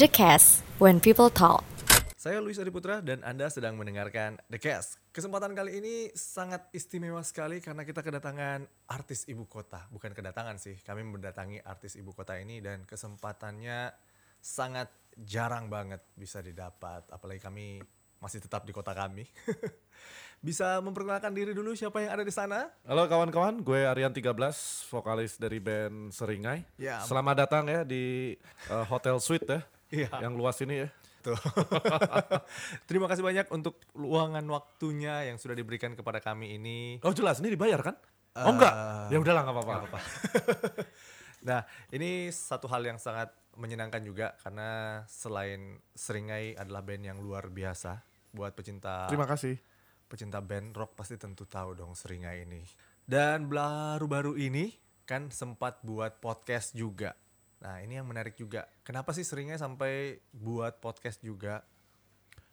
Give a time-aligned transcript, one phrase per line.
[0.00, 1.60] The Cast, when people talk.
[2.16, 4.96] Saya Luis Adiputra dan Anda sedang mendengarkan The Cast.
[5.12, 9.84] Kesempatan kali ini sangat istimewa sekali karena kita kedatangan artis ibu kota.
[9.92, 13.92] Bukan kedatangan sih, kami mendatangi artis ibu kota ini dan kesempatannya
[14.40, 14.88] sangat
[15.20, 17.04] jarang banget bisa didapat.
[17.12, 17.84] Apalagi kami
[18.24, 19.28] masih tetap di kota kami.
[20.40, 22.72] bisa memperkenalkan diri dulu siapa yang ada di sana?
[22.88, 24.32] Halo kawan-kawan, gue Aryan 13,
[24.88, 26.64] vokalis dari band Seringai.
[26.80, 27.04] Ya.
[27.04, 28.32] Selamat datang ya di
[28.72, 30.08] uh, Hotel Suite ya, Iya.
[30.22, 30.88] yang luas ini ya.
[31.20, 31.36] Tuh.
[32.88, 36.96] Terima kasih banyak untuk luangan waktunya yang sudah diberikan kepada kami ini.
[37.04, 37.98] Oh jelas, ini dibayar kan?
[38.38, 38.74] Eh, oh enggak?
[39.10, 39.98] Ya udahlah nggak apa-apa.
[41.40, 47.48] Nah, ini satu hal yang sangat menyenangkan juga karena selain Seringai adalah band yang luar
[47.48, 47.96] biasa
[48.30, 49.56] buat pecinta Terima kasih.
[50.04, 52.60] pecinta band rock pasti tentu tahu dong Seringai ini.
[53.08, 54.76] Dan baru-baru ini
[55.08, 57.16] kan sempat buat podcast juga.
[57.60, 58.64] Nah, ini yang menarik juga.
[58.80, 61.60] Kenapa sih Seringai sampai buat podcast juga?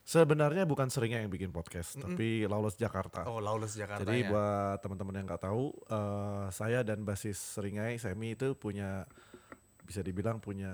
[0.07, 3.27] Sebenarnya bukan Seringai yang bikin podcast, tapi Lawless Jakarta.
[3.27, 4.31] Oh, Lawless Jakarta Jadi ya.
[4.31, 9.03] buat teman-teman yang nggak tahu, eh, saya dan basis Seringai, Semi itu punya
[9.83, 10.71] bisa dibilang punya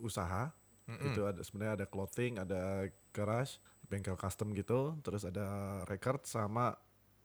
[0.00, 0.52] usaha.
[0.86, 6.76] Itu ada sebenarnya ada clothing, ada garage, bengkel custom gitu, terus ada record sama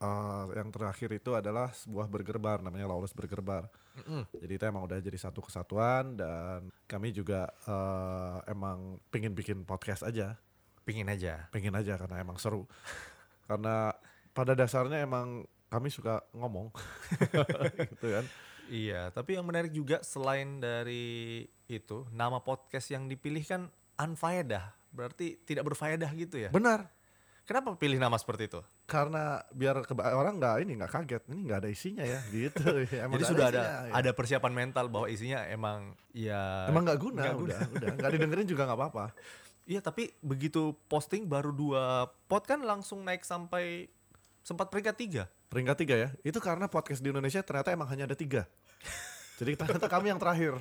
[0.01, 3.69] eh, yang terakhir itu adalah sebuah burger bar namanya Lawless Burger Bar.
[4.33, 10.01] Jadi itu emang udah jadi satu kesatuan dan kami juga eh, emang pengen bikin podcast
[10.01, 10.35] aja
[10.81, 11.45] Pingin aja.
[11.53, 12.65] pengen aja karena emang seru
[13.49, 13.93] karena
[14.33, 16.73] pada dasarnya emang kami suka ngomong
[17.93, 18.25] gitu kan
[18.71, 23.61] Iya, tapi yang menarik juga selain dari itu, nama podcast yang dipilih kan
[23.99, 24.71] unfaedah.
[24.95, 26.49] Berarti tidak berfaedah gitu ya.
[26.55, 26.87] benar
[27.41, 28.61] Kenapa pilih nama seperti itu?
[28.91, 32.59] karena biar orang nggak ini nggak kaget ini nggak ada isinya ya gitu
[33.07, 33.93] emang Jadi sudah ada isinya, ya.
[34.03, 37.39] ada persiapan mental bahwa isinya emang ya emang nggak guna guna.
[37.39, 39.05] udah udah nggak didengerin juga nggak apa-apa
[39.61, 43.87] Iya, tapi begitu posting baru dua pot kan langsung naik sampai
[44.43, 45.23] sempat peringkat tiga.
[45.47, 48.43] peringkat tiga ya itu karena podcast di Indonesia ternyata emang hanya ada tiga
[49.39, 50.59] jadi ternyata kami yang terakhir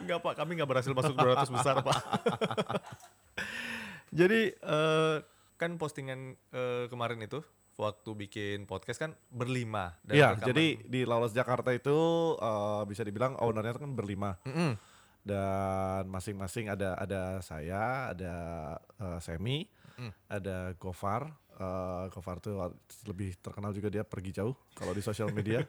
[0.00, 2.00] Enggak pak, kami nggak berhasil masuk 200 besar pak.
[4.18, 5.16] Jadi eh,
[5.60, 7.44] kan postingan eh, kemarin itu
[7.76, 9.96] waktu bikin podcast kan berlima.
[10.00, 11.96] dan Iya jadi di Lawless Jakarta itu
[12.36, 14.72] eh, bisa dibilang ownernya kan berlima Mm-mm.
[15.20, 18.34] dan masing-masing ada ada saya, ada
[18.96, 19.68] eh, Semi,
[20.00, 20.12] Mm.
[20.32, 21.28] ada Gofar.
[21.60, 22.56] Eh, Gofar tuh
[23.04, 25.60] lebih terkenal juga dia pergi jauh kalau di sosial media.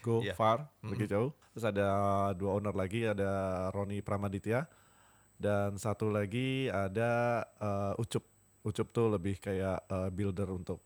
[0.00, 0.32] Iya.
[0.32, 1.28] Gofar pergi jauh.
[1.52, 1.88] Terus ada
[2.32, 4.64] dua owner lagi, ada Roni Pramaditya
[5.36, 8.24] dan satu lagi ada eh, Ucup.
[8.60, 10.80] Ucup tuh lebih kayak eh, builder untuk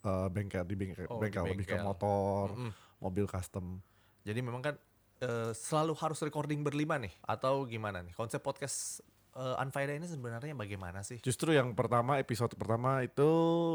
[0.00, 1.84] eh, bengkel di bengkel, Oh, di bengkel, lebih ke bengkel.
[1.84, 2.72] motor, Mm-mm.
[2.98, 3.78] mobil custom.
[4.22, 4.74] Jadi memang kan
[5.18, 8.12] eh, selalu harus recording berlima nih atau gimana nih?
[8.12, 11.20] Konsep podcast eh, Unfaedah ini sebenarnya bagaimana sih?
[11.20, 13.30] Justru yang pertama episode pertama itu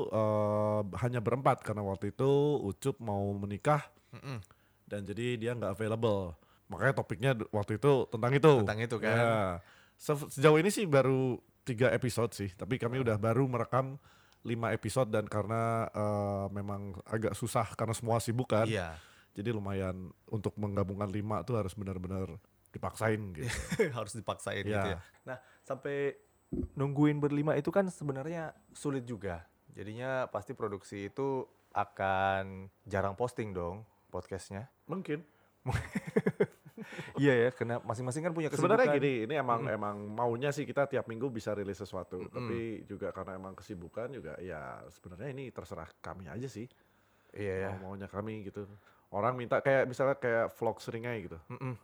[0.10, 4.42] eh, hanya berempat karena waktu itu Ucup mau menikah Mm-mm.
[4.86, 6.34] dan jadi dia nggak available.
[6.68, 8.54] Makanya topiknya waktu itu tentang itu.
[8.64, 9.14] Tentang itu kan.
[9.14, 9.36] Ya.
[9.94, 13.96] Se- Sejauh ini sih baru tiga episode sih, tapi kami udah baru merekam
[14.42, 18.66] lima episode dan karena eh, memang agak susah karena semua sibuk kan.
[18.66, 18.98] Iya.
[19.32, 22.36] Jadi lumayan untuk menggabungkan lima tuh harus benar-benar
[22.72, 23.48] dipaksain gitu.
[23.98, 24.74] harus dipaksain Ya.
[24.76, 25.00] gitu ya.
[25.24, 26.18] Nah, sampai
[26.76, 29.46] nungguin berlima itu kan sebenarnya sulit juga.
[29.72, 34.68] Jadinya pasti produksi itu akan jarang posting dong podcastnya.
[34.90, 35.24] Mungkin.
[37.22, 38.82] iya ya, karena masing-masing kan punya kesibukan.
[38.82, 43.14] Sebenarnya gini, ini emang emang maunya sih kita tiap minggu bisa rilis sesuatu, tapi juga
[43.14, 46.66] karena emang kesibukan juga ya sebenarnya ini terserah kami aja sih.
[47.38, 47.70] Iya ya.
[47.78, 48.66] Mau maunya kami gitu.
[49.14, 51.38] Orang minta kayak misalnya kayak vlog seringai gitu.
[51.52, 51.76] Mm-mm.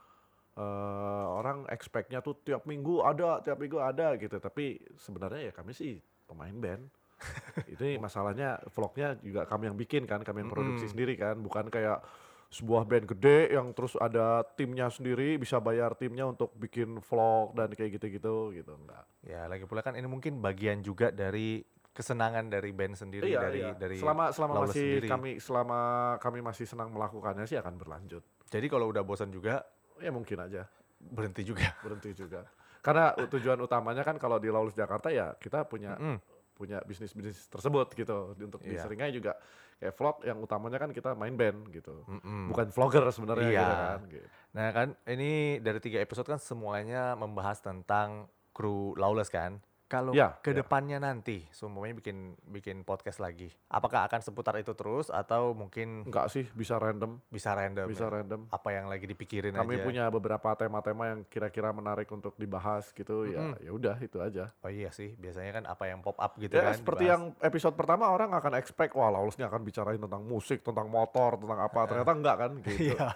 [0.58, 4.42] Eh, orang expect-nya tuh tiap minggu ada, tiap minggu ada gitu.
[4.42, 6.84] Tapi sebenarnya ya kami sih pemain band.
[7.74, 12.06] itu masalahnya vlognya juga kami yang bikin kan, kami yang produksi sendiri kan, bukan kayak
[12.48, 17.70] sebuah band gede yang terus ada timnya sendiri bisa bayar timnya untuk bikin vlog dan
[17.70, 19.04] kayak gitu-gitu gitu enggak.
[19.22, 21.60] Ya, lagi pula kan ini mungkin bagian juga dari
[21.92, 23.74] kesenangan dari band sendiri Iya, dari iya.
[23.74, 25.08] dari selama selama Lawless masih sendiri.
[25.10, 25.80] kami selama
[26.18, 28.24] kami masih senang melakukannya sih akan berlanjut.
[28.48, 29.66] Jadi kalau udah bosan juga
[29.98, 30.70] Ya mungkin aja
[31.00, 31.74] berhenti juga.
[31.82, 32.46] berhenti juga.
[32.80, 36.22] Karena tujuan utamanya kan kalau di Lawless Jakarta ya kita punya Mm.
[36.54, 38.34] punya bisnis-bisnis tersebut gitu.
[38.36, 38.82] Untuk di Iya.
[38.82, 39.34] Seringai juga
[39.78, 42.02] kayak vlog yang utamanya kan kita main band gitu.
[42.10, 42.50] Mm-mm.
[42.50, 43.62] Bukan vlogger sebenarnya Iya.
[43.62, 44.00] gitu kan.
[44.10, 44.28] Gitu.
[44.58, 45.32] Nah kan ini
[45.62, 49.62] dari tiga episode kan semuanya membahas tentang kru Lawless kan.
[49.88, 50.60] Kalau Ya, ke ya.
[50.60, 56.28] depannya nanti, semuanya bikin bikin podcast lagi, apakah akan seputar itu terus atau mungkin Enggak
[56.28, 57.88] sih, bisa random, bisa random?
[57.88, 58.12] bisa ya?
[58.12, 58.52] random.
[58.52, 59.88] Apa yang lagi dipikirin Kami aja?
[59.88, 63.32] punya beberapa tema-tema yang kira-kira menarik untuk dibahas gitu.
[63.32, 64.52] Ya, ya udah itu aja.
[64.60, 66.76] Oh iya sih, biasanya kan apa yang pop up gitu Ya kan?
[66.76, 67.14] seperti dibahas.
[67.16, 71.64] yang episode pertama orang akan expect wah ini akan bicarain tentang musik, tentang motor, tentang
[71.64, 71.80] apa.
[71.88, 72.92] Ternyata enggak kan gitu.
[72.92, 73.08] Iya.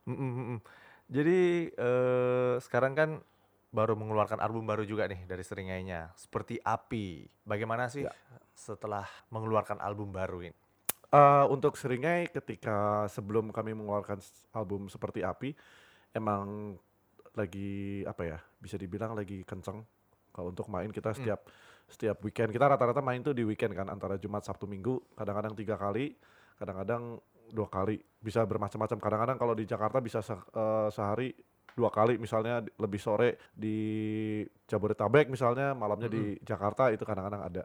[0.00, 0.58] Mm, mm, mm, mm.
[1.10, 3.10] Jadi eh, sekarang kan
[3.70, 7.26] baru mengeluarkan album baru juga nih dari Seringainya, seperti Api.
[7.46, 8.12] Bagaimana sih Ya.
[8.52, 10.56] setelah mengeluarkan album baru ini?
[11.10, 14.22] Eh, untuk Seringai ketika sebelum kami mengeluarkan
[14.54, 15.50] album seperti api
[16.14, 16.78] emang
[17.34, 19.82] lagi apa ya bisa dibilang lagi kenceng
[20.30, 21.50] kalau untuk main kita setiap
[21.90, 25.74] setiap weekend kita rata-rata main tuh di weekend kan antara Jumat Sabtu Minggu kadang-kadang tiga
[25.74, 26.14] kali
[26.54, 27.18] kadang-kadang
[27.50, 31.34] dua kali bisa bermacam-macam kadang-kadang kalau di Jakarta bisa se- eh, sehari
[31.80, 33.76] dua kali misalnya lebih sore di
[34.68, 37.64] Jabodetabek misalnya malamnya di Jakarta itu kadang-kadang ada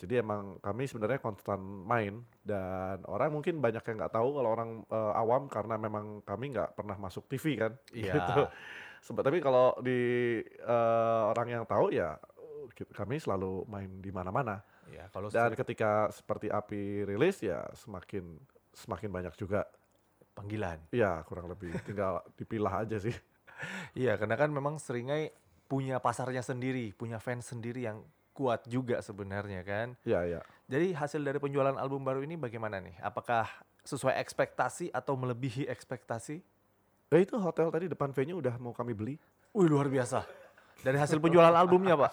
[0.00, 4.70] jadi emang kami sebenarnya konstan main dan orang mungkin banyak yang nggak tahu kalau orang
[4.88, 7.76] eh, awam karena memang kami nggak pernah masuk TV kan.
[7.92, 8.16] Iya.
[8.16, 8.42] Gitu.
[9.04, 10.00] Sebe- tapi kalau di
[10.40, 12.16] eh, orang yang tahu ya
[12.96, 14.64] kami selalu main di mana-mana.
[14.88, 18.40] Ya, kalau Dan ketika seperti api rilis ya semakin
[18.72, 19.68] semakin banyak juga.
[20.30, 20.80] panggilan.
[20.96, 23.12] Ya kurang lebih tinggal dipilah aja sih.
[23.94, 25.34] Iya, karena kan memang Seringai
[25.70, 28.02] punya pasarnya sendiri, punya fans sendiri yang
[28.34, 29.94] kuat juga sebenarnya kan.
[30.02, 30.40] Ya ya.
[30.70, 32.94] Jadi hasil dari penjualan album baru ini bagaimana nih?
[33.02, 33.46] Apakah
[33.84, 36.42] sesuai ekspektasi atau melebihi ekspektasi?
[37.10, 39.14] Eh itu hotel tadi depan venue udah mau kami beli.
[39.50, 40.22] Wih luar biasa.
[40.80, 42.12] Dari hasil penjualan albumnya pak?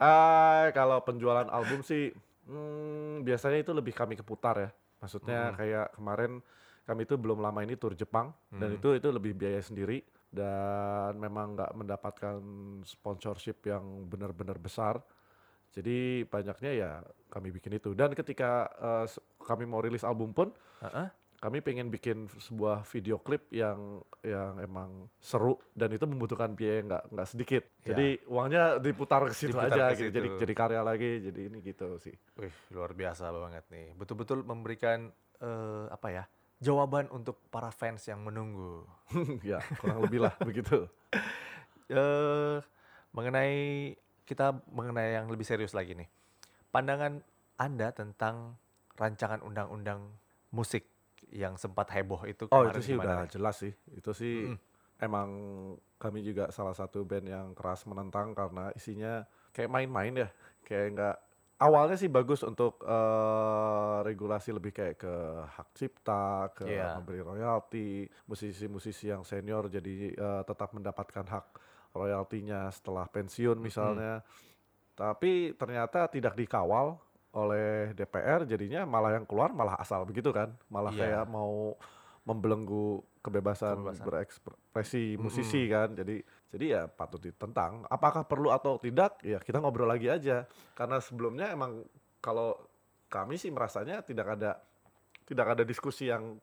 [0.00, 2.08] Ah, kalau penjualan album sih
[2.48, 4.70] hmm, biasanya itu lebih kami keputar ya.
[4.96, 6.40] Maksudnya kayak kemarin
[6.90, 11.54] kami itu belum lama ini tur Jepang dan itu itu lebih biaya sendiri dan memang
[11.54, 12.38] nggak mendapatkan
[12.82, 14.98] sponsorship yang benar-benar besar.
[15.70, 16.90] Jadi banyaknya ya
[17.30, 18.66] kami bikin itu dan ketika
[19.06, 20.50] se- kami mau rilis album pun
[20.82, 21.06] Heeh.
[21.38, 26.88] kami pengen bikin sebuah video klip yang yang emang seru dan itu membutuhkan biaya yang
[26.90, 27.62] nggak nggak sedikit.
[27.86, 27.94] Ya.
[27.94, 30.10] Jadi uangnya diputar ke situ Diputar aja ke gitu.
[30.10, 30.40] Jadi situ.
[30.42, 31.10] jadi karya lagi.
[31.22, 32.18] Jadi ini gitu sih.
[32.34, 33.94] Wih luar biasa banget nih.
[33.94, 35.06] Betul-betul memberikan
[35.38, 36.24] eh, apa ya?
[36.60, 38.84] Jawaban untuk para fans yang menunggu.
[39.50, 40.84] ya kurang lebih lah begitu.
[41.90, 42.60] eh
[43.10, 43.96] mengenai
[44.28, 46.06] kita mengenai yang lebih serius lagi nih.
[46.70, 47.24] Pandangan
[47.58, 48.60] Anda tentang
[48.94, 50.12] rancangan undang-undang
[50.52, 50.86] musik
[51.32, 53.32] yang sempat heboh itu Oh itu sih gimana udah nih?
[53.32, 53.72] jelas sih.
[53.96, 54.52] Itu sih
[55.00, 55.28] emang
[55.96, 59.24] kami juga salah satu band yang keras menentang karena isinya
[59.56, 60.28] kayak main-main ya.
[60.62, 61.16] Kayak nggak
[61.60, 65.14] awalnya sih bagus untuk eh, regulasi lebih kayak ke
[65.46, 66.96] hak cipta, ke Iya.
[66.96, 67.90] memberi royalti,
[68.24, 71.46] musisi-musisi yang senior jadi eh, tetap mendapatkan hak
[71.92, 74.24] royaltinya setelah pensiun misalnya.
[74.94, 76.96] Tapi ternyata tidak dikawal
[77.30, 80.50] oleh DPR jadinya malah yang keluar malah asal begitu kan.
[80.66, 81.00] Malah Iya.
[81.20, 81.76] kayak mau
[82.22, 84.04] membelenggu kebebasan, Kebebasan.
[84.04, 85.92] berekspresi musisi kan.
[85.92, 86.20] Jadi
[86.50, 87.86] jadi ya patut ditentang.
[87.86, 89.22] Apakah perlu atau tidak?
[89.22, 90.50] Ya kita ngobrol lagi aja.
[90.74, 91.86] Karena sebelumnya emang
[92.18, 92.58] kalau
[93.06, 94.58] kami sih merasanya tidak ada
[95.26, 96.38] tidak ada diskusi yang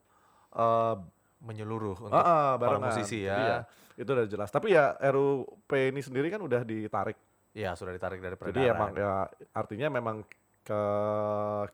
[0.55, 0.95] eh
[1.37, 3.61] menyeluruh untuk ah, ah, para musisi Jadi ya.
[3.93, 4.49] itu udah jelas.
[4.49, 7.19] Tapi ya RUP ini sendiri kan udah ditarik.
[7.53, 8.57] Ya sudah ditarik dari peredaran.
[8.57, 10.17] Jadi emang ya artinya memang
[10.65, 10.81] ke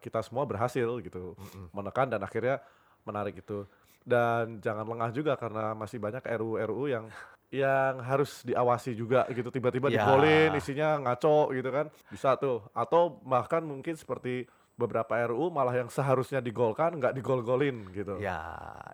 [0.04, 1.34] kita semua berhasil gitu
[1.72, 2.60] menekan dan akhirnya
[3.08, 3.64] menarik itu.
[4.04, 7.08] Dan jangan lengah juga karena masih banyak RUU-RUU yang
[7.54, 10.02] yang harus diawasi juga gitu tiba-tiba Ya.
[10.02, 15.86] digolin isinya ngaco gitu kan bisa tuh atau bahkan mungkin seperti beberapa RUU malah yang
[15.86, 18.42] seharusnya digolkan nggak digol-golin gitu Ya,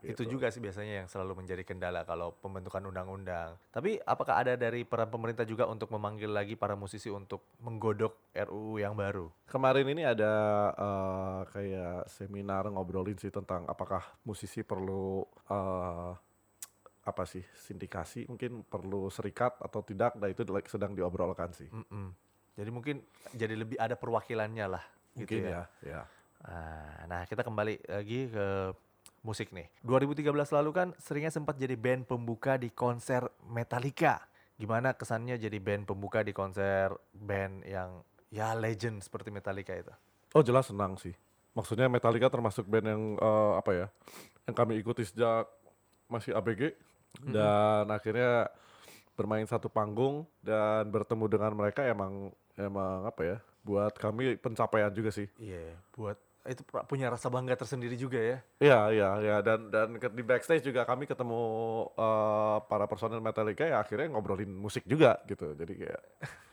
[0.04, 0.36] itu Gitu.
[0.36, 3.56] juga sih biasanya yang selalu menjadi kendala kalau pembentukan undang-undang.
[3.72, 8.76] Tapi apakah ada dari peran pemerintah juga untuk memanggil lagi para musisi untuk menggodok RUU
[8.78, 9.32] yang baru?
[9.48, 10.34] Kemarin ini ada
[10.76, 16.12] eh, kayak seminar ngobrolin sih tentang apakah musisi perlu eh,
[17.04, 20.20] apa sih sindikasi mungkin perlu serikat atau tidak.
[20.20, 21.70] Nah itu sedang diobrolkan sih.
[21.72, 22.12] Mm-mm.
[22.60, 23.00] Jadi mungkin
[23.32, 24.84] jadi lebih ada perwakilannya lah.
[25.16, 25.64] Mungkin gitu ya.
[25.82, 26.02] ya.
[26.44, 28.48] Ah, Nah, kita kembali lagi ke
[29.24, 29.68] musik nih.
[29.84, 34.24] 2013 lalu kan seringnya sempat jadi band pembuka di konser Metallica.
[34.60, 39.92] Gimana kesannya jadi band pembuka di konser band yang ya legend seperti Metallica itu?
[40.36, 41.16] Oh jelas senang sih.
[41.56, 43.88] Maksudnya Metallica termasuk band yang eh, apa ya?
[44.48, 45.48] Yang kami ikuti sejak
[46.12, 46.76] masih ABG
[47.18, 48.48] dan akhirnya
[49.20, 53.38] bermain satu panggung dan bertemu dengan mereka emang emang apa ya?
[53.66, 55.28] Buat kami pencapaian juga sih.
[55.36, 56.16] Iya, buat
[56.48, 58.38] itu punya rasa bangga tersendiri juga ya.
[58.64, 59.36] Iya, iya, iya.
[59.44, 61.42] Dan dan di backstage juga kami ketemu
[61.94, 65.52] eh, para personil Metallica ya akhirnya ngobrolin musik juga gitu.
[65.54, 66.02] Jadi kayak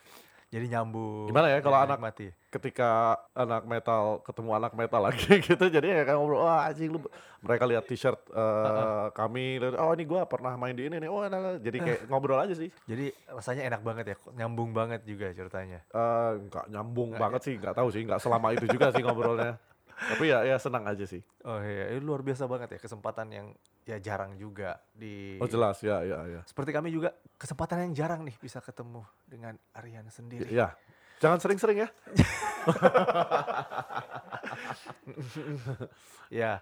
[0.47, 1.27] Jadi nyambung.
[1.27, 2.31] Gimana ya kalau anak- menikmati.
[2.47, 7.03] ketika anak metal ketemu anak metal lagi gitu jadi ya kayak ngobrol wah anjing lu
[7.37, 11.21] mereka lihat t-shirt eh, kami lihat, oh ini gua pernah main di ini nih oh
[11.21, 15.83] nah." jadi kayak ngobrol aja sih Jadi rasanya enak banget ya, nyambung banget juga ceritanya.
[15.85, 19.59] Eh, nggak nyambung banget sih nggak tahu sih nggak selama itu juga sih ngobrolnya
[20.15, 23.47] tapi ya ya senang aja sih Oh iya, ini luar biasa banget ya kesempatan yang
[23.87, 28.21] ya jarang juga di oh jelas ya ya ya Seperti kami juga kesempatan yang jarang
[28.21, 30.51] nih bisa ketemu dengan Aryan sendiri.
[30.51, 30.75] ya
[31.17, 31.89] jangan sering-sering ya
[36.27, 36.59] Ya.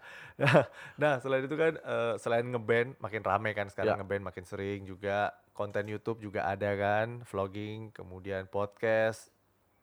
[0.95, 3.99] nah, selain itu kan eh, selain ngeband makin rame kan sekarang Ya.
[3.99, 9.33] ngeband makin sering juga konten YouTube juga ada kan, vlogging, kemudian podcast,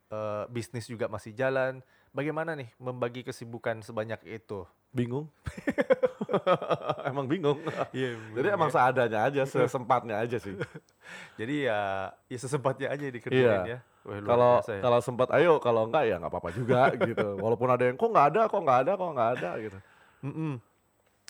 [0.09, 1.83] eh, bisnis juga masih jalan.
[2.13, 4.63] Bagaimana nih membagi kesibukan sebanyak itu?
[4.93, 5.27] Bingung
[7.09, 7.59] emang bingung
[7.91, 10.53] Iya, jadi emang seadanya aja sesempatnya aja sih
[11.41, 13.79] Jadi ya, ya sesempatnya aja dikerjain Iya.
[13.79, 13.79] ya.
[14.03, 14.81] Kalau ya.
[14.81, 18.27] kalau sempat ayo kalau enggak ya nggak apa-apa juga gitu walaupun ada yang kok nggak
[18.35, 19.79] ada kok nggak ada kok nggak ada gitu
[20.23, 20.55] Mm-mm.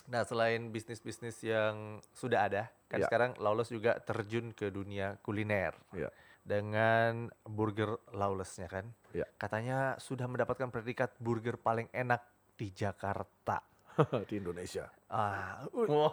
[0.03, 3.07] Nah, selain bisnis-bisnis yang sudah ada, kan Ya.
[3.07, 6.11] sekarang Lawless juga terjun ke dunia kuliner ya
[6.43, 8.91] dengan burger Lawlessnya kan.
[9.15, 9.23] Ya.
[9.39, 12.19] Katanya sudah mendapatkan predikat burger paling enak
[12.53, 13.57] di Jakarta.
[14.25, 16.09] di Indonesia Ah, uh,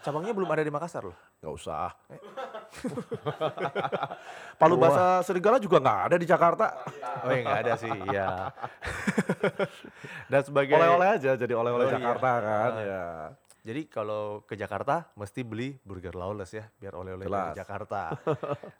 [0.00, 1.16] cabangnya belum ada di Makassar loh.
[1.40, 1.88] nggak usah
[4.60, 4.80] Palu Wah.
[4.82, 6.64] bahasa serigala juga nggak ada di Jakarta
[7.24, 8.28] Oh ya nggak ada sih, ya.
[10.26, 11.94] Dan sebagai oleh-oleh aja jadi oleh-oleh Oh, iya.
[11.96, 12.82] Jakarta kan Ah.
[12.82, 13.04] ya
[13.62, 17.56] Jadi kalau ke Jakarta mesti beli burger Lawless ya, biar oleh-oleh dari.
[17.56, 18.12] Jakarta.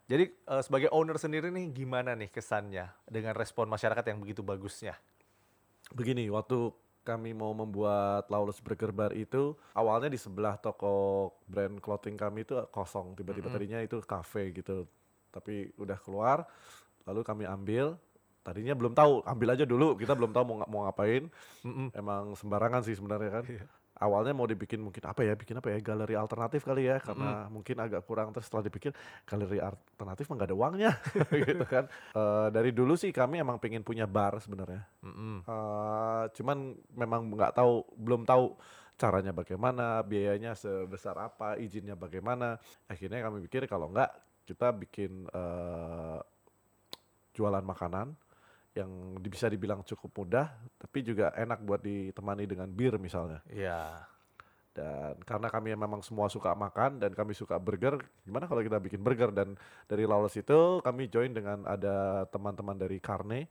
[0.04, 4.92] Jadi eh, sebagai owner sendiri nih gimana nih kesannya dengan respon masyarakat yang begitu bagusnya?
[5.88, 12.14] begini waktu kami mau membuat Lawless Burger Bar itu awalnya di sebelah toko brand clothing
[12.14, 13.56] kami itu kosong tiba-tiba Mm-mm.
[13.59, 14.87] tadinya itu cafe gitu
[15.35, 16.47] tapi udah keluar
[17.02, 17.99] lalu kami ambil
[18.42, 21.26] tadinya belum tahu ambil aja dulu kita belum tahu mau mau ngapain
[21.66, 21.90] Mm-mm.
[21.94, 23.66] emang sembarangan sih sebenarnya kan Iya.
[24.00, 27.76] Awalnya mau dibikin mungkin apa ya bikin apa ya galeri alternatif kali ya karena mungkin
[27.76, 28.90] agak kurang terus setelah dipikir
[29.28, 30.92] galeri alternatif nggak ada uangnya
[31.49, 31.84] gitu kan.
[32.16, 34.82] Eh, dari dulu sih kami emang pengen punya bar sebenarnya.
[35.04, 35.44] Mm-mm.
[35.44, 38.56] Eh, cuman memang nggak tahu belum tahu
[38.96, 42.56] caranya bagaimana biayanya sebesar apa izinnya bagaimana.
[42.88, 44.11] Akhirnya kami pikir kalau nggak
[44.49, 46.20] kita bikin eh,
[47.32, 48.12] jualan makanan
[48.72, 48.88] yang
[49.20, 54.08] bisa dibilang cukup mudah tapi juga enak buat ditemani dengan bir misalnya Iya.
[54.72, 59.04] dan karena kami memang semua suka makan dan kami suka burger gimana kalau kita bikin
[59.04, 59.52] burger dan
[59.84, 63.44] dari Lawless itu kami join dengan ada teman-teman dari Carne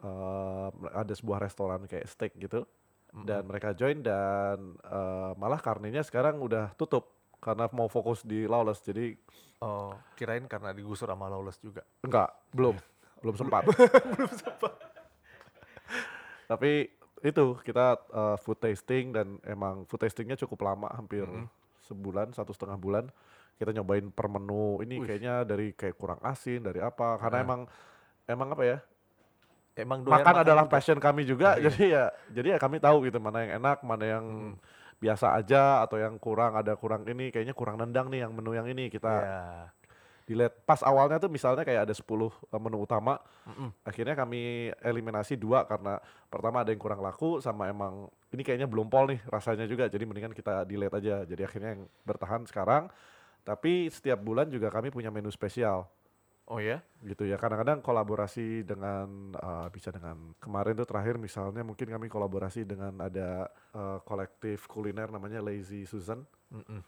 [0.00, 2.64] eh, ada sebuah restoran kayak steak gitu
[3.12, 3.28] Mm-mm.
[3.28, 8.80] dan mereka join dan eh, malah Carne-nya sekarang udah tutup karena mau fokus di Lawless
[8.80, 9.12] jadi
[9.62, 11.86] Oh, kirain karena digusur sama Lawless juga.
[12.02, 12.74] enggak belum
[13.24, 14.72] belum sempat
[16.46, 16.90] tapi
[17.22, 21.46] itu kita eh, food tasting dan emang food tastingnya cukup lama hampir Mhm.
[21.82, 23.04] sebulan satu setengah bulan
[23.54, 25.06] kita nyobain per menu ini Wih.
[25.06, 27.44] kayaknya dari kayak kurang asin dari apa karena Ah.
[27.44, 27.60] emang
[28.24, 28.78] emang apa ya
[29.72, 30.72] Emang doyan makan adalah juga.
[30.74, 31.64] passion kami juga Iya.
[31.64, 34.54] jadi ya jadi ya kami tahu gitu mana yang enak mana yang Mm.
[34.98, 38.66] biasa aja atau yang kurang ada kurang ini kayaknya kurang nendang nih yang menu yang
[38.66, 39.40] ini kita Iya.
[40.32, 42.08] Dilihat pas awalnya tuh misalnya kayak ada 10
[42.56, 43.68] menu utama Mm-mm.
[43.84, 46.00] akhirnya kami eliminasi dua karena
[46.32, 50.02] pertama ada yang kurang laku sama emang ini kayaknya belum pol nih rasanya juga jadi
[50.08, 52.88] mendingan kita delete aja jadi akhirnya yang bertahan sekarang
[53.44, 55.84] tapi setiap bulan juga kami punya menu spesial
[56.50, 56.82] Oh ya?
[57.06, 62.66] gitu ya kadang-kadang kolaborasi dengan uh, bisa dengan kemarin tuh terakhir misalnya mungkin kami kolaborasi
[62.66, 66.82] dengan ada uh, kolektif kuliner namanya Lazy Susan Mm-mm.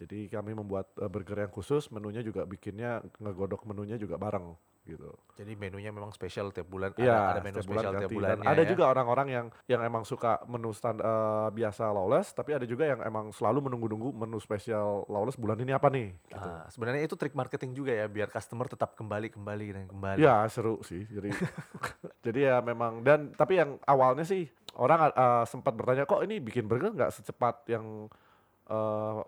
[0.00, 4.56] Jadi kami membuat uh, burger yang khusus menunya juga bikinnya ngegodok menunya juga bareng
[4.88, 6.92] gitu Jadi menunya memang spesial tiap bulan.
[7.00, 8.12] Iya, ada, ada menu bulan spesial tiap.
[8.12, 8.68] Dan ada ya.
[8.68, 13.00] juga orang-orang yang yang emang suka menu stand eh, biasa lawless, tapi ada juga yang
[13.00, 16.12] emang selalu menunggu-nunggu menu spesial lawless bulan ini apa nih?
[16.12, 16.44] Gitu.
[16.44, 20.18] Ah, sebenarnya itu trik marketing juga ya biar customer tetap kembali kembali dan kembali.
[20.20, 21.08] Ya seru sih.
[21.08, 21.32] Jadi
[22.26, 24.44] jadi ya memang dan tapi yang awalnya sih
[24.76, 28.12] orang eh, sempat bertanya kok ini bikin burger nggak secepat yang
[28.68, 29.20] eh,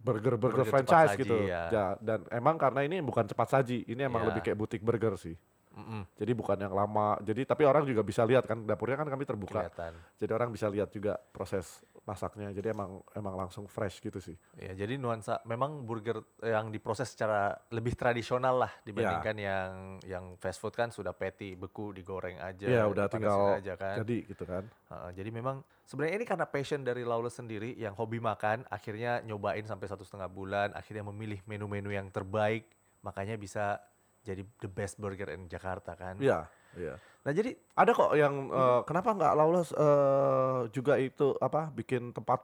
[0.00, 1.36] burger-burger Burger cepat franchise saji, gitu.
[1.46, 1.62] ya.
[1.68, 4.28] Ya, dan emang karena ini bukan cepat saji, ini emang Ya.
[4.32, 5.36] lebih kayak butik burger sih.
[5.70, 7.14] Mm-mm, Jadi bukan yang lama.
[7.22, 9.70] Jadi tapi orang juga bisa lihat kan dapurnya kan kami terbuka.
[9.70, 9.94] kelihatan.
[10.18, 12.50] Jadi orang bisa lihat juga proses masaknya.
[12.50, 14.34] Jadi emang emang langsung fresh gitu sih.
[14.58, 19.70] Ya, jadi nuansa memang burger yang diproses secara lebih tradisional lah dibandingkan yang
[20.10, 24.02] yang fast food kan sudah patty beku digoreng aja, Iya, udah tinggal aja kan.
[24.02, 24.66] jadi gitu kan.
[24.90, 29.66] Heeh, jadi memang sebenarnya ini karena passion dari Lawless sendiri yang hobi makan, akhirnya nyobain
[29.66, 32.70] sampai satu setengah bulan, akhirnya memilih menu-menu yang terbaik,
[33.02, 33.82] makanya bisa
[34.22, 36.14] jadi the best burger in Jakarta kan.
[36.22, 36.46] Iya,
[36.78, 36.94] iya.
[37.26, 42.38] Nah jadi Ada kok yang eh, kenapa nggak Lawless eh, juga itu apa bikin tempat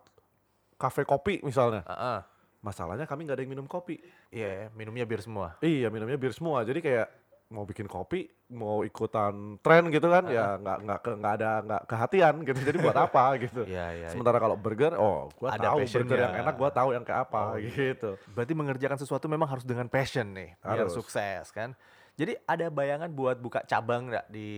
[0.75, 1.87] kafe kopi misalnya.
[1.87, 2.21] Heeh.
[2.67, 4.03] Masalahnya kami nggak ada yang minum kopi.
[4.35, 5.55] Iya, minumnya bir semua.
[5.63, 6.67] Iya, minumnya bir semua.
[6.67, 7.07] Jadi kayak
[7.47, 12.35] mau bikin kopi, mau ikutan tren gitu kan, ya nggak nggak nggak ada nggak kehatian
[12.43, 12.59] gitu.
[12.59, 13.63] Jadi buat apa gitu.
[13.63, 14.09] Iya, iya.
[14.11, 17.55] Sementara kalau burger, oh gua Ada tahu burger yang enak, gua tahu yang kayak apa
[17.55, 17.71] Oh, iya.
[17.71, 18.19] gitu.
[18.35, 20.99] Berarti mengerjakan sesuatu memang harus dengan passion nih, biar Harus.
[20.99, 21.79] sukses kan.
[22.17, 24.49] Jadi ada bayangan buat buka cabang nggak di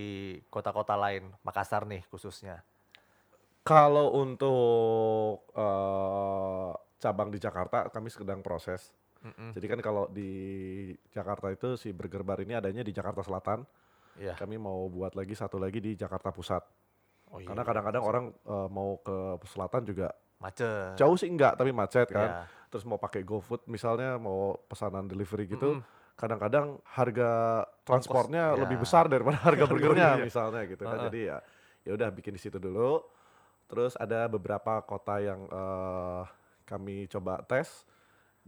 [0.48, 2.64] kota-kota lain, Makassar nih khususnya?
[3.66, 8.96] Kalau untuk eh, cabang di Jakarta, kami sedang proses.
[9.18, 9.50] Mm-mm.
[9.54, 10.30] Jadi kan kalau di
[11.10, 13.66] Jakarta itu si Burger Bar ini adanya di Jakarta Selatan.
[14.18, 14.34] Iya.
[14.38, 16.62] Kami mau buat lagi satu lagi di Jakarta Pusat.
[17.34, 17.48] Oh iya.
[17.50, 20.94] Karena kadang-kadang orang eh, mau ke selatan juga macet.
[20.94, 22.46] jauh sih enggak, tapi macet kan.
[22.46, 22.70] Iya.
[22.70, 25.78] Terus mau pakai GoFood misalnya, mau pesanan delivery gitu.
[25.78, 25.96] Mm-mm.
[26.18, 28.60] Kadang-kadang harga transportnya ya.
[28.66, 30.98] lebih besar daripada harga burgernya misalnya gitu kan.
[30.98, 31.06] Heeh.
[31.10, 31.38] Jadi ya
[31.86, 33.02] ya udah bikin di situ dulu.
[33.68, 36.22] Terus ada beberapa kota yang eh,
[36.66, 37.86] kami coba tes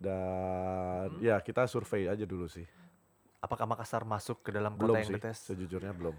[0.00, 1.20] dan Hmm.
[1.20, 2.64] ya kita survei aja dulu sih.
[3.38, 5.38] Apakah Makassar masuk ke dalam Belum kota yang sih, dites?
[5.46, 6.16] sejujurnya belum.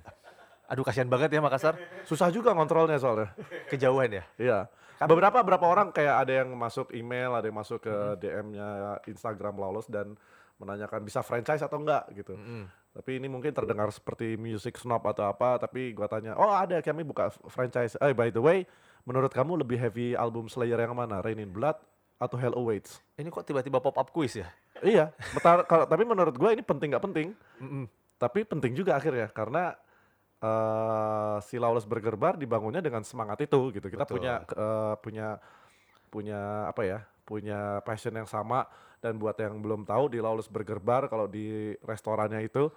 [0.66, 3.34] Aduh kasihan banget ya Makassar, Susah juga kontrolnya soalnya.
[3.68, 4.24] kejauhan ya.
[4.38, 4.60] Iya.
[5.02, 8.18] Beberapa beberapa orang kayak ada yang masuk email, ada yang masuk ke Hmm.
[8.18, 8.68] DM-nya
[9.04, 10.14] Instagram Lawless dan
[10.56, 12.38] menanyakan bisa franchise atau enggak gitu.
[12.38, 12.70] Mm-mm.
[12.92, 17.02] Tapi ini mungkin terdengar seperti music snob atau apa, tapi gua tanya, "Oh, ada kami
[17.02, 17.98] buka franchise.
[17.98, 18.70] Eh, by the way,
[19.02, 21.18] menurut kamu lebih heavy album Slayer yang mana?
[21.20, 21.82] Rain in Blood
[22.22, 24.48] atau Hell Awaits?" Ini kok tiba-tiba pop up quiz ya?
[24.86, 27.86] iya, betar, kalau tapi menurut gua ini penting nggak penting, Mm-mm.
[28.18, 29.74] tapi penting juga akhirnya karena
[30.42, 33.88] eh si Lawless Burger Bar dibangunnya dengan semangat itu gitu.
[33.90, 34.22] Kita Betul.
[34.22, 35.28] punya eh, punya
[36.10, 37.00] punya apa ya?
[37.22, 38.66] Punya passion yang sama
[39.00, 42.74] dan buat yang belum tahu di Lawless Burger Bar kalau di restorannya itu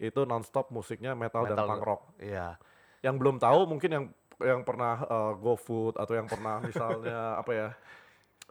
[0.00, 1.68] itu nonstop musiknya metal, dan Metal.
[1.68, 2.02] punk rock.
[2.18, 2.56] Iya.
[3.04, 4.04] Yang belum tahu mungkin yang
[4.42, 7.68] yang pernah eh, GoFood atau yang pernah misalnya apa ya?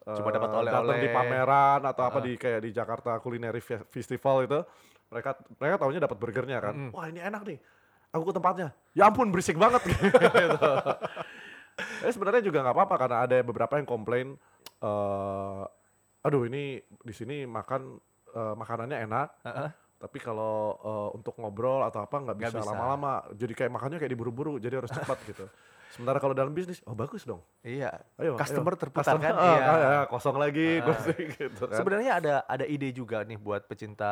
[0.01, 0.97] Cuma eh, dapat datang oleh-oleh.
[0.97, 2.27] di pameran atau apa Heeh.
[2.27, 4.59] di kayak di Jakarta Culinary Fe- Festival itu
[5.07, 6.73] mereka mereka tahunya dapat burgernya kan.
[6.73, 6.91] Mm-mm.
[6.91, 7.59] Wah, ini enak nih.
[8.11, 8.73] Aku ke tempatnya.
[8.91, 10.09] Ya ampun berisik banget gitu.
[12.01, 14.27] Eh sebenarnya juga nggak apa-apa karena ada beberapa yang komplain
[14.81, 15.63] eh
[16.21, 17.97] aduh ini di sini makan
[18.31, 19.69] eh, makanannya enak Heeh.
[19.97, 22.61] tapi kalau eh, untuk ngobrol atau apa nggak bisa.
[22.61, 25.45] lama-lama jadi kayak makannya kayak diburu-buru jadi harus cepat gitu
[25.91, 27.91] sementara kalau dalam bisnis oh bagus dong Iya.
[28.15, 28.79] ayo Customer ayo.
[28.79, 29.35] terputar Customer, kan?
[29.35, 29.65] ah, Iya.
[29.93, 30.83] ah, kosong lagi Ah.
[30.87, 34.11] kursi gitu kan Sebenarnya ada ada ide juga nih buat pecinta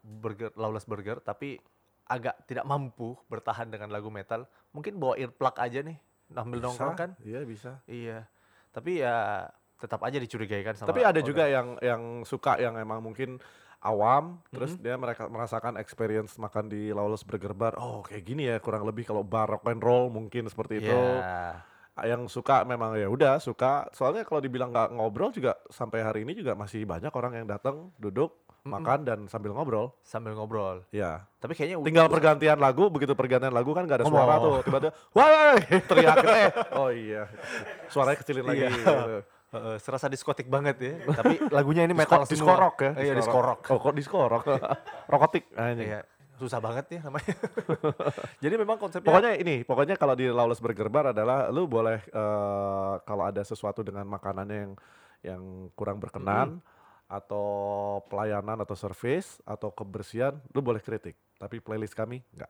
[0.00, 1.58] burger Lawless Burger tapi
[2.06, 4.42] agak tidak mampu bertahan dengan lagu metal.
[4.70, 5.94] Mungkin bawa earplug aja nih
[6.28, 7.10] sambil Bisa, nongkrong kan?
[7.20, 8.26] iya bisa Iya.
[8.68, 9.46] Tapi ya
[9.76, 11.24] tetap aja dicurigai kan sama tapi ada owner.
[11.24, 13.40] juga yang yang suka yang emang mungkin
[13.80, 14.84] awam terus Mm-hmm.
[14.84, 19.02] dia mereka merasakan experience makan di Lawless Burger Bar oh kayak gini ya kurang lebih
[19.02, 21.64] kalau bar rock and roll mungkin seperti itu Iya.
[22.02, 26.32] yang suka memang ya udah suka soalnya kalau dibilang nggak ngobrol juga sampai hari ini
[26.34, 30.84] juga masih banyak orang yang datang duduk makan dan sambil ngobrol sambil ngobrol.
[30.90, 34.92] ya Tapi kayaknya tinggal pergantian lagu begitu pergantian lagu kan nggak ada suara tuh tiba-tiba
[35.10, 35.56] wah
[35.88, 37.24] teriak eh oh iya
[37.92, 38.70] suaranya kecilin lagi Iya.
[38.70, 38.92] gitu.
[39.76, 40.92] Serasa diskotik banget ya.
[41.18, 42.54] Tapi lagunya ini metal Disko- semua.
[42.54, 43.58] diskorok ya Iya, diskorok.
[43.66, 44.42] oh kok diskorok
[45.12, 45.90] rokotik anjing.
[45.90, 46.00] Iya.
[46.36, 47.36] Susah banget ya namanya.
[48.42, 52.94] Jadi memang konsepnya Pokoknya ini, pokoknya kalau di Lawless Burger Bar adalah lu boleh eh,
[53.02, 54.72] kalau ada sesuatu dengan makanannya yang
[55.20, 55.42] yang
[55.74, 56.64] kurang berkenan
[57.04, 57.44] atau
[58.06, 61.18] pelayanan atau service atau kebersihan, lu boleh kritik.
[61.36, 62.48] Tapi playlist kami enggak.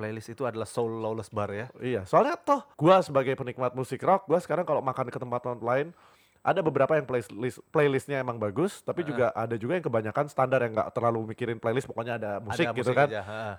[0.00, 1.68] Playlist itu adalah Soul Lawless Bar ya.
[1.76, 5.92] Iya, soalnya toh gua sebagai penikmat musik rock, gua sekarang kalau makan ke tempat lain
[6.40, 10.72] ada beberapa yang playlist playlistnya emang bagus, tapi juga ada juga yang kebanyakan standar yang
[10.72, 13.08] nggak terlalu mikirin playlist, pokoknya ada musik Ada gitu musik kan.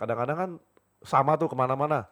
[0.02, 0.50] kadang-kadang kan
[1.06, 2.10] sama tuh ke mana-mana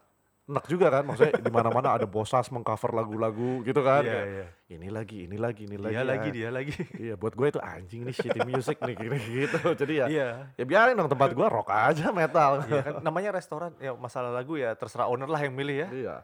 [0.49, 4.45] enak juga kan maksudnya di mana-mana ada bosas mengcover lagu-lagu gitu kan Iya, iya.
[4.71, 6.07] ini lagi ini lagi ini lagi Dia ya.
[6.07, 6.73] lagi, dia lagi.
[7.05, 10.29] iya buat gue itu anjing nih shitty music nih gini gitu jadi ya Iya.
[10.55, 14.57] ya biarin dong tempat gue rock aja metal Iya kan namanya restoran ya masalah lagu
[14.57, 15.87] ya terserah owner lah yang milih ya.
[15.91, 16.15] iya.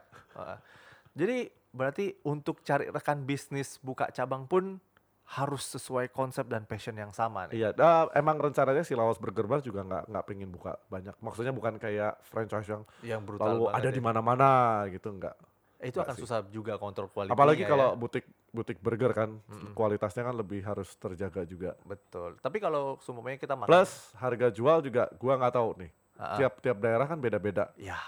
[1.14, 4.80] Jadi berarti untuk cari rekan bisnis buka cabang pun
[5.26, 7.58] harus sesuai konsep dan passion yang sama nih.
[7.58, 11.50] iya nah, emang rencananya si Laos Burger Bar juga nggak nggak pengen buka banyak maksudnya
[11.50, 13.94] bukan kayak franchise yang Yang brutal lalu ada ya.
[13.94, 14.50] di mana-mana
[14.90, 15.34] gitu nggak
[15.76, 17.36] Eh, itu akan susah juga kontrol kualitasnya.
[17.36, 17.68] Apalagi ya.
[17.68, 19.36] kalau butik butik burger kan
[19.76, 21.76] kualitasnya kan lebih harus terjaga juga.
[21.84, 22.40] betul.
[22.40, 25.90] Tapi kalau semuanya kita makan Plus harga jual juga gua nggak tahu nih.
[26.16, 26.36] Ah-ah.
[26.40, 27.76] Tiap tiap daerah kan beda-beda.
[27.76, 28.00] ya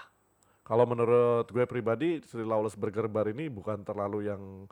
[0.65, 4.69] Kalau menurut gue pribadi Sri Lawless Burger Bar ini bukan terlalu yang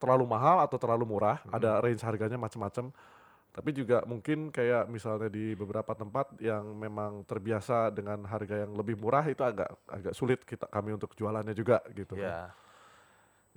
[0.00, 1.44] terlalu mahal atau terlalu murah.
[1.52, 2.88] Ada range harganya macam-macam.
[3.50, 8.94] Tapi juga mungkin kayak misalnya di beberapa tempat yang memang terbiasa dengan harga yang lebih
[8.96, 12.14] murah itu agak agak sulit kita kami untuk jualannya juga gitu.
[12.16, 12.24] kan.
[12.24, 12.40] ya.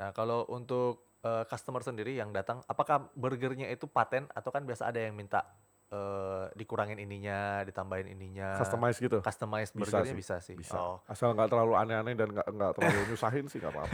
[0.01, 4.89] Nah, kalau untuk eh, customer sendiri yang datang, apakah burgernya itu paten atau kan biasa
[4.89, 5.45] ada yang minta
[5.93, 8.57] eh, dikurangin ininya, ditambahin ininya.
[8.57, 9.21] Customize gitu.
[9.21, 10.55] Customize Bisa burgernya sih, bisa sih.
[10.57, 10.73] Bisa.
[10.73, 10.97] Oh.
[11.05, 13.93] Asal nggak terlalu aneh-aneh dan nggak nggak terlalu nyusahin sih nggak apa-apa.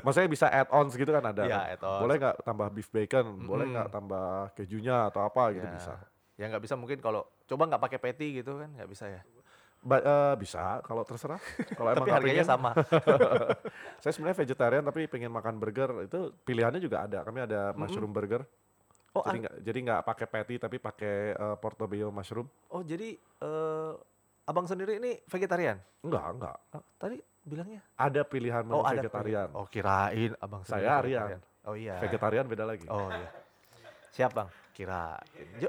[0.00, 1.42] Maksudnya bisa add-ons gitu kan ada.
[1.42, 1.72] Iya, kan.
[1.74, 2.00] add-ons.
[2.00, 3.26] Boleh nggak tambah beef bacon?
[3.40, 3.74] Boleh Mm-mm.
[3.74, 5.74] nggak tambah kejunya atau apa gitu Ya.
[5.74, 5.94] bisa.
[6.34, 9.22] Ya nggak bisa mungkin kalau coba nggak pakai patty gitu kan nggak bisa ya.
[9.80, 11.36] Ba- eh, bisa kalau terserah.
[11.70, 12.70] Kalau emang Tapi harganya pengen- sama.
[14.02, 17.20] Saya sebenarnya vegetarian tapi pengen makan burger itu pilihannya juga ada.
[17.20, 18.48] Kami ada mushroom burger.
[19.14, 22.50] Oh, jadi nggak jadi nggak pakai patty tapi pakai eh, portobello mushroom.
[22.74, 23.92] oh jadi eh,
[24.44, 25.78] abang sendiri ini vegetarian?
[26.02, 26.56] Enggak enggak.
[26.74, 27.80] Oh, tadi bilangnya?
[27.94, 29.48] Ada pilihan menu oh ada vegetarian.
[29.54, 30.98] Oh kirain abang Saya.
[30.98, 31.38] Aryan.
[31.64, 31.96] Oh iya.
[32.02, 32.84] Vegetarian beda lagi.
[32.90, 33.30] Oh iya.
[34.12, 34.48] Siap bang.
[34.74, 35.14] Kira.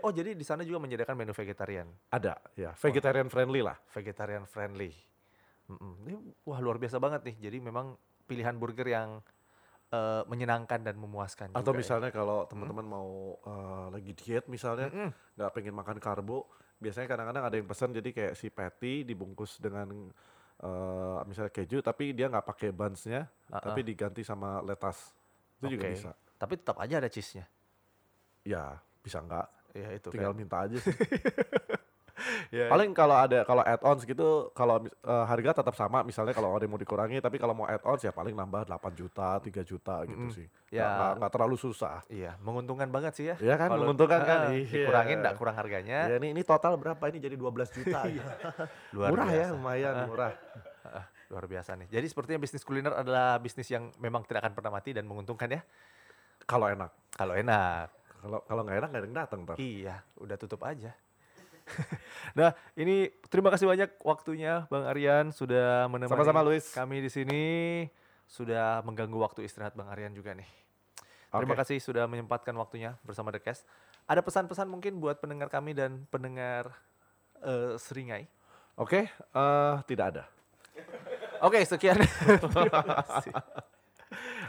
[0.02, 2.74] Oh jadi di sana juga menyediakan menu vegetarian, Ada ya.
[2.74, 3.78] Vegetarian friendly lah.
[3.94, 4.90] vegetarian friendly.
[5.70, 5.94] Mm-mm.
[6.10, 6.14] Ini
[6.46, 7.36] wah luar biasa banget nih.
[7.50, 7.94] Jadi memang
[8.26, 9.22] pilihan burger yang
[9.88, 11.52] eh, menyenangkan dan memuaskan.
[11.52, 11.82] Atau juga ya.
[11.82, 15.10] misalnya kalau teman-teman mau eh, lagi diet misalnya Mm-mm.
[15.36, 20.10] nggak pengen makan karbo, biasanya kadang-kadang ada yang pesan jadi kayak si patty dibungkus dengan
[20.58, 23.62] eh, misalnya keju tapi dia nggak pakai bunsnya, Ah-ah.
[23.62, 25.12] tapi diganti sama lettuce.
[25.58, 25.94] Itu juga Oke.
[25.94, 26.12] bisa.
[26.36, 27.46] Tapi tetap aja ada cheese-nya.
[28.44, 30.38] Ya bisa nggak, Ya itu tinggal kan.
[30.38, 30.92] minta aja sih.
[32.48, 36.64] Ya, Paling kalau ada kalau add-ons gitu, kalau eh, harga tetap sama, misalnya kalau ada
[36.64, 40.16] yang mau dikurangi, tapi kalau mau add-ons ya paling nambah 8 juta, 3 juta gitu
[40.18, 40.32] Mm-mm.
[40.32, 40.48] sih.
[40.48, 40.88] Nggak- Ya.
[40.88, 42.00] nggak nggak terlalu susah.
[42.08, 43.36] Iya, menguntungkan banget sih ya.
[43.38, 44.40] Iya kan, Kalau- menguntungkan kan?
[44.48, 44.64] Ah, Iya.
[44.66, 46.00] Dikurangin enggak kurang harganya.
[46.08, 47.04] Ya ini ini total berapa?
[47.06, 48.00] Ini jadi 12 juta.
[48.96, 49.54] Luar murah ya, biasa.
[49.54, 50.32] lumayan murah.
[50.86, 51.88] Ah, luar biasa nih.
[51.90, 55.62] Jadi sepertinya bisnis kuliner adalah bisnis yang memang tidak akan pernah mati dan menguntungkan ya.
[56.42, 56.92] Kalau enak.
[57.12, 57.88] Kalau enak.
[58.16, 59.56] Kalau kalau nggak enak nggak ada yang datang, Pak.
[59.58, 60.96] Iya, udah tutup aja.
[62.40, 66.70] nah, ini terima kasih banyak waktunya Bang Aryan sudah menemani Sama-sama, Luis.
[66.72, 67.46] kami di sini.
[68.26, 70.50] Sudah mengganggu waktu istirahat Bang Aryan juga nih.
[71.30, 71.62] Terima Oke.
[71.62, 73.68] kasih sudah menyempatkan waktunya bersama The Cast.
[74.06, 76.74] Ada pesan-pesan mungkin buat pendengar kami dan pendengar
[77.44, 78.30] eh, Seringai?
[78.80, 80.24] Oke, eh, tidak ada.
[81.44, 82.00] Oke, sekian.
[82.56, 83.34] terima kasih.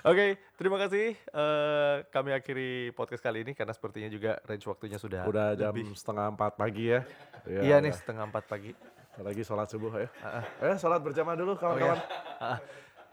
[0.06, 1.18] Oke, terima kasih.
[1.18, 5.90] Eh, kami akhiri podcast kali ini karena sepertinya juga range waktunya sudah Udah jam lebih.
[5.98, 7.00] setengah empat pagi ya.
[7.42, 8.70] Ya, Iya nih, setengah empat pagi.
[9.16, 10.06] Lagi sholat subuh ya.
[10.22, 11.98] Ah, Eh, sholat berjamaah dulu kawan-kawan.
[12.38, 12.62] Ah,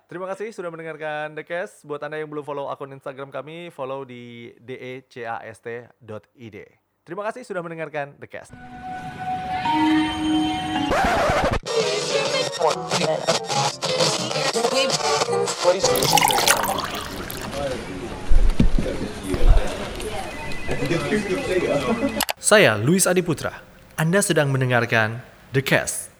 [0.04, 1.82] Terima kasih sudah mendengarkan The Cast.
[1.82, 6.58] Buat Anda yang belum follow akun Instagram kami, follow di E decast.id.
[7.02, 8.54] Terima kasih sudah mendengarkan The Cast.
[22.36, 23.64] Saya Luis Adiputra.
[23.96, 25.24] Anda sedang mendengarkan
[25.56, 26.13] The Cast.